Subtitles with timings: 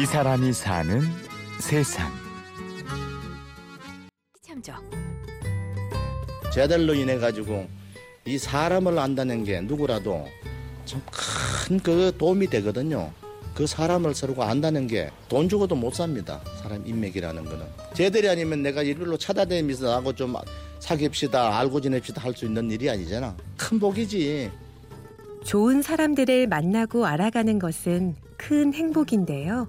[0.00, 1.00] 이 사람이 사는
[1.60, 2.10] 세상.
[4.42, 4.74] 참죠.
[6.52, 7.66] 쟤들로 인해 가지고
[8.24, 10.26] 이 사람을 안다는 게 누구라도
[10.84, 11.00] 참
[11.66, 13.10] 큰 그 도움이 되거든요.
[13.54, 16.40] 그 사람을 서로 안다는 게 돈 주고도 못 삽니다.
[16.62, 17.64] 사람 인맥이라는 거는.
[17.94, 20.34] 쟤들이 아니면 내가 이걸로 찾아다니면서 하고 좀
[20.80, 23.34] 사귀읍시다, 알고 지냅시다 할 수 있는 일이 아니잖아.
[23.56, 24.50] 큰 복이지.
[25.44, 29.68] 좋은 사람들을 만나고 알아가는 것은 큰 행복인데요.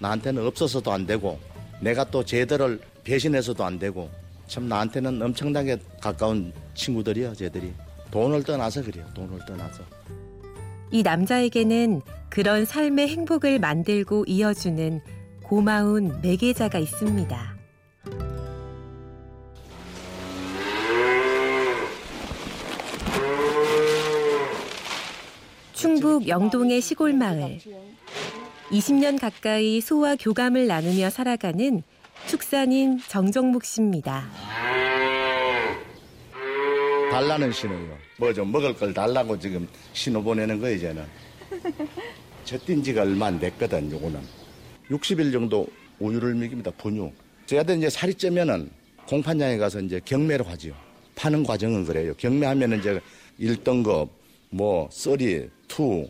[0.00, 1.38] 나한테는 없어서도 안 되고
[1.80, 4.10] 내가 또 쟤들을 배신해서도 안 되고
[4.46, 7.72] 참 나한테는 엄청나게 가까운 친구들이야 쟤들이
[8.10, 9.82] 돈을 떠나서 그래요 돈을 떠나서
[10.90, 15.00] 이 남자에게는 그런 삶의 행복을 만들고 이어주는
[15.42, 17.58] 고마운 매개자가 있습니다.
[25.72, 27.58] 충북 영동의 시골 마을.
[28.70, 31.82] 20년 가까이 소와 교감을 나누며 살아가는
[32.26, 34.28] 축산인 정정묵 씨입니다.
[37.10, 37.96] 달라는 신호요.
[38.18, 41.04] 뭐 좀 먹을 걸 달라고 지금 신호 보내는 거 이제는.
[42.44, 44.20] 젖뛴 지가 얼마 안 됐거든 요거는.
[44.90, 45.66] 60일 정도
[45.98, 47.10] 우유를 먹입니다 분유.
[47.46, 48.70] 저희들 이제 살이 찌면은
[49.06, 50.74] 공판장에 가서 이제 경매를 하지요.
[51.14, 52.12] 파는 과정은 그래요.
[52.18, 53.00] 경매하면은 이제
[53.40, 54.08] 1등급
[54.50, 56.08] 뭐 three two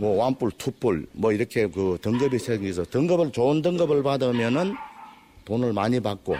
[0.00, 4.74] 뭐 one뿔 two뿔 뭐 이렇게 그 등급이 생겨서 등급을 좋은 등급을 받으면은
[5.44, 6.36] 돈을 많이 받고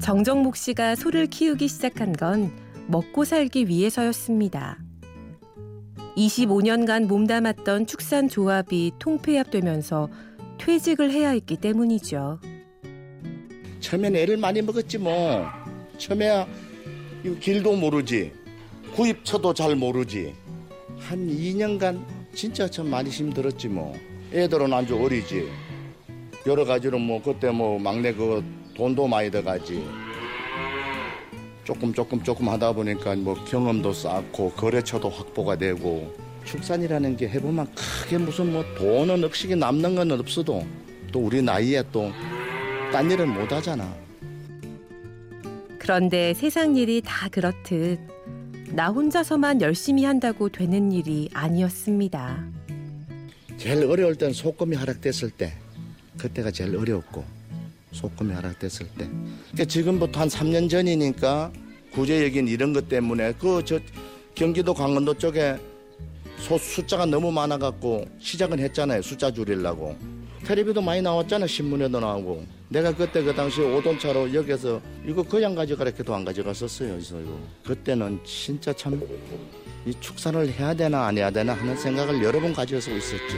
[0.00, 2.50] 정정목 씨가 소를 키우기 시작한 건
[2.86, 4.78] 먹고 살기 위해서였습니다.
[6.16, 10.08] 25년간 몸담았던 축산 조합이 통폐합되면서
[10.56, 12.40] 퇴직을 해야 했기 때문이죠.
[13.80, 15.44] 처음엔 애를 많이 먹었지 뭐.
[15.98, 16.46] 처음에야
[17.22, 18.45] 이 길도 모르지.
[18.96, 20.34] 구입처도 잘 모르지.
[20.98, 22.02] 한 2년간
[22.34, 23.94] 진짜 참 많이 힘들었지 뭐.
[24.32, 25.48] 애들은 아주 어리지.
[26.46, 28.42] 여러 가지로 뭐 그때 뭐 막내 그
[28.74, 29.86] 돈도 많이 들어가지.
[31.64, 36.14] 조금 조금 조금 하다 보니까 뭐 경험도 쌓고 거래처도 확보가 되고
[36.44, 40.64] 축산이라는 게 해보면 크게 무슨 뭐 돈은 억식이 남는 건 없어도
[41.12, 42.10] 또 우리 나이에 또
[42.92, 43.92] 딴 일은 못 하잖아.
[45.78, 47.98] 그런데 세상 일이 다 그렇듯
[48.72, 52.44] 나 혼자서만 열심히 한다고 되는 일이 아니었습니다.
[53.56, 55.52] 제일 어려울 땐 소금이 하락됐을 때
[56.18, 57.24] 그때가 제일 어려웠고
[57.92, 59.08] 소금이 하락됐을 때
[59.52, 61.52] 그러니까 지금부터 한 3년 전이니까
[61.92, 63.78] 구제역인 이런 것 때문에 그 저
[64.34, 65.56] 경기도 강원도 쪽에
[66.38, 69.96] 소 숫자가 너무 많아갖고 시작은 했잖아요 숫자 줄이려고
[70.46, 72.44] 텔레비도 많이 나왔잖아 신문에도 나오고.
[72.68, 78.72] 내가 그때 그 당시 오돈차로 여기서 이거 그냥 가져가라 해도 안 가져갔었어요 이거 그때는 진짜
[78.72, 79.00] 참
[79.86, 83.36] 이 축산을 해야 되나 안 해야 되나 하는 생각을 여러 번 가지고 있었지.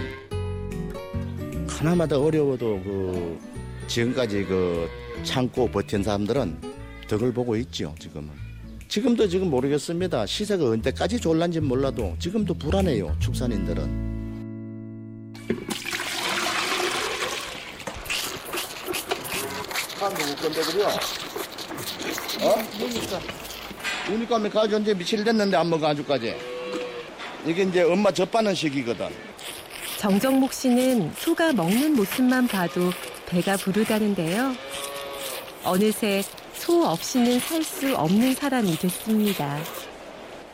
[1.69, 3.39] 하나마다 어려워도 그
[3.87, 4.89] 지금까지 그
[5.23, 6.57] 참고 버틴 사람들은
[7.07, 8.31] 덕을 보고 있죠 지금은.
[8.89, 10.25] 지금도 지금 모르겠습니다.
[10.25, 14.08] 시세가 언제까지 졸란지 몰라도 지금도 불안해요 축산인들은
[20.01, 20.89] 한 누구 건데 그려?
[20.89, 22.55] 어?
[24.07, 26.35] 그러니까 하면 가지고 이제 며칠 됐는데 안 먹어 아주까지.
[27.47, 29.09] 이게 이제 엄마 젖바는 시기거든.
[29.99, 32.93] 정정목 씨는 소가 먹는 모습만 봐도
[33.27, 34.55] 배가 부르다는데요.
[35.65, 36.23] 어느새
[36.55, 39.59] 소 없이는 살 수 없는 사람이 됐습니다.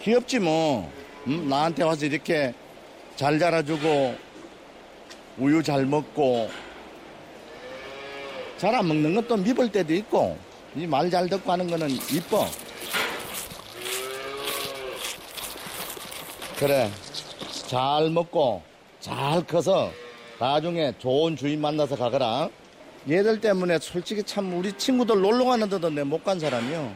[0.02, 0.90] 귀엽지 뭐.
[1.26, 2.54] 음, 나한테 와서 이렇게
[3.16, 4.16] 잘 자라주고
[5.38, 6.50] 우유 잘 먹고
[8.64, 10.38] 잘 안 먹는 것도 미볼 때도 있고
[10.74, 12.46] 이 말 잘 듣고 하는 거는 이뻐.
[16.56, 16.90] 그래.
[17.66, 18.62] 잘 먹고
[19.00, 19.92] 잘 커서
[20.40, 22.48] 나중에 좋은 주인 만나서 가거라.
[23.08, 26.94] 얘들 때문에 솔직히 참 우리 친구들 놀러 가는 데도 내 못 간 사람이요.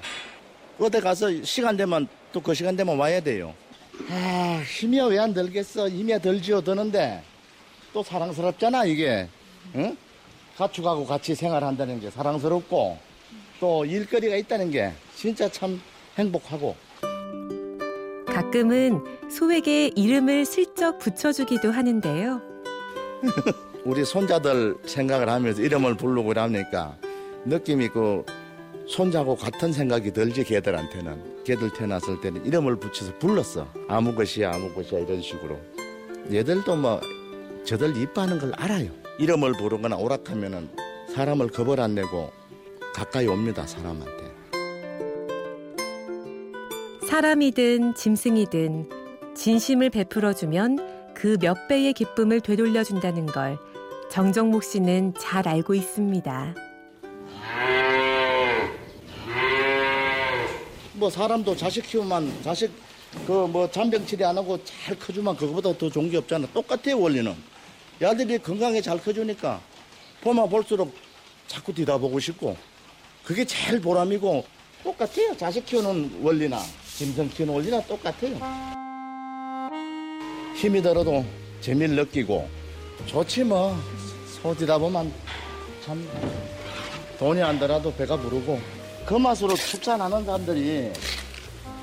[0.81, 3.53] 어디 가서 시간 되면 또 그 시간 되면 와야 돼요.
[4.11, 5.89] 아, 힘이 왜 안 들겠어?
[5.91, 7.23] 힘이 덜지어 드는데
[7.93, 9.29] 또 사랑스럽잖아, 이게.
[9.75, 9.95] 응?
[10.59, 12.99] 가축하고 같이 생활한다는 게 사랑스럽고
[13.61, 15.81] 또 일거리가 있다는 게 진짜 참
[16.19, 16.75] 행복하고.
[18.27, 22.43] 가끔은 소에게 이름을 슬쩍 붙여주기도 하는데요.
[23.85, 26.97] 우리 손자들 생각을 하면서 이름을 부르고 이러니까
[27.45, 28.25] 느낌이 그
[28.89, 31.45] 손자하고 같은 생각이 들지 걔들한테는.
[31.45, 33.69] 걔들 태어났을 때는 이름을 붙여서 불렀어.
[33.87, 35.57] 아무 것이야 아무 것이야 이런 식으로.
[36.33, 37.01] 얘들도 뭐
[37.65, 40.69] 저들 이뻐하는 걸 알아요 이름을 부르거나 오락하면은
[41.15, 42.31] 사람을 겁을 안 내고
[42.95, 44.29] 가까이 옵니다 사람한테
[47.09, 53.59] 사람이든 짐승이든 진심을 베풀어주면 그 몇 배의 기쁨을 되돌려준다는 걸
[54.11, 56.55] 정정목 씨는 잘 알고 있습니다.
[60.95, 62.71] 뭐 사람도 자식 키우면 자식
[63.27, 66.47] 그 뭐 잔병치레 안 하고 잘 커주면 그거보다 더 좋은 게 없잖아.
[66.53, 67.35] 똑같아요 원리는.
[68.01, 69.61] 야들이 건강에 잘 커주니까
[70.21, 70.95] 보면 볼수록
[71.47, 72.57] 자꾸 뒤다보고 싶고
[73.25, 74.45] 그게 제일 보람이고
[74.85, 75.37] 똑같아요.
[75.37, 76.61] 자식 키우는 원리나
[76.97, 78.39] 짐승 키우는 원리나 똑같아요.
[80.55, 81.25] 힘이 들어도
[81.61, 82.49] 재미를 느끼고
[83.07, 83.77] 좋지 뭐.
[84.43, 85.13] 소지다 보면
[85.85, 86.09] 참
[87.19, 88.61] 돈이 안 들어도 배가 부르고
[89.05, 90.93] 그 맛으로 축산하는 사람들이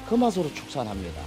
[0.07, 1.21] 그 맛으로 축산합니다.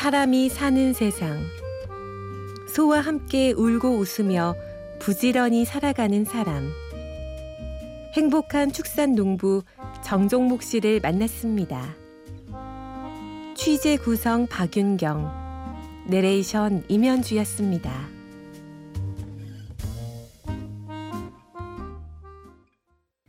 [0.00, 1.44] 사람이 사는 세상.
[2.66, 4.54] 소와 함께 울고 웃으며
[4.98, 6.72] 부지런히 살아가는 사람.
[8.16, 9.62] 행복한 축산 농부
[10.02, 11.96] 정종목 씨를 만났습니다.
[13.54, 18.19] 취재 구성 박윤경, 내레이션 임현주였습니다.